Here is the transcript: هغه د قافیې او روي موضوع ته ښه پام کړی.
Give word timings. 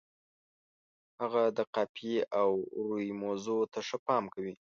هغه 1.19 1.43
د 1.57 1.59
قافیې 1.75 2.19
او 2.41 2.51
روي 2.87 3.09
موضوع 3.23 3.61
ته 3.73 3.79
ښه 3.87 3.97
پام 4.07 4.23
کړی. 4.33 4.53